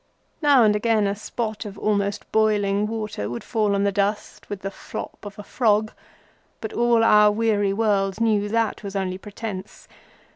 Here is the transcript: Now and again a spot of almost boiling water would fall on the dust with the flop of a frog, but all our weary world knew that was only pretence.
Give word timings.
Now 0.41 0.63
and 0.63 0.75
again 0.75 1.05
a 1.05 1.15
spot 1.15 1.63
of 1.63 1.77
almost 1.77 2.31
boiling 2.31 2.87
water 2.87 3.29
would 3.29 3.43
fall 3.43 3.75
on 3.75 3.83
the 3.83 3.91
dust 3.91 4.49
with 4.49 4.63
the 4.63 4.71
flop 4.71 5.23
of 5.23 5.37
a 5.37 5.43
frog, 5.43 5.91
but 6.59 6.73
all 6.73 7.03
our 7.03 7.31
weary 7.31 7.71
world 7.71 8.19
knew 8.19 8.49
that 8.49 8.81
was 8.81 8.95
only 8.95 9.19
pretence. 9.19 9.87